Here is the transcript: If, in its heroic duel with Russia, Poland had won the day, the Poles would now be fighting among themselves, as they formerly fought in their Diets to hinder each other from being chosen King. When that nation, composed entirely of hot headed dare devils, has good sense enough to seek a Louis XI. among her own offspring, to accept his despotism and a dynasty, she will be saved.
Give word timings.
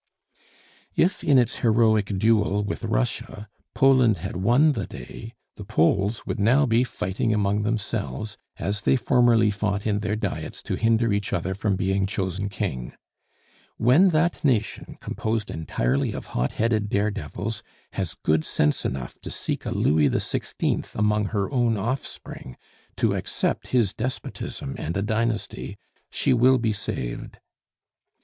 If, 0.95 1.23
in 1.23 1.37
its 1.37 1.57
heroic 1.57 2.17
duel 2.17 2.63
with 2.63 2.85
Russia, 2.85 3.47
Poland 3.75 4.17
had 4.17 4.35
won 4.37 4.71
the 4.71 4.87
day, 4.87 5.35
the 5.57 5.63
Poles 5.63 6.25
would 6.25 6.39
now 6.39 6.65
be 6.65 6.83
fighting 6.83 7.31
among 7.35 7.61
themselves, 7.61 8.35
as 8.57 8.81
they 8.81 8.95
formerly 8.95 9.51
fought 9.51 9.85
in 9.85 9.99
their 9.99 10.15
Diets 10.15 10.63
to 10.63 10.73
hinder 10.73 11.13
each 11.13 11.33
other 11.33 11.53
from 11.53 11.75
being 11.75 12.07
chosen 12.07 12.49
King. 12.49 12.93
When 13.77 14.09
that 14.09 14.43
nation, 14.43 14.97
composed 15.01 15.51
entirely 15.51 16.13
of 16.13 16.25
hot 16.33 16.53
headed 16.53 16.89
dare 16.89 17.11
devils, 17.11 17.61
has 17.93 18.15
good 18.23 18.43
sense 18.43 18.83
enough 18.83 19.19
to 19.21 19.29
seek 19.29 19.67
a 19.67 19.69
Louis 19.69 20.09
XI. 20.09 20.81
among 20.95 21.25
her 21.25 21.53
own 21.53 21.77
offspring, 21.77 22.57
to 22.97 23.13
accept 23.13 23.67
his 23.67 23.93
despotism 23.93 24.73
and 24.79 24.97
a 24.97 25.03
dynasty, 25.03 25.77
she 26.09 26.33
will 26.33 26.57
be 26.57 26.73
saved. 26.73 27.37